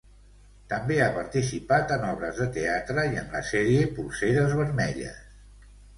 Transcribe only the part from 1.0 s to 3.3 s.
ha participat en obres de teatre i en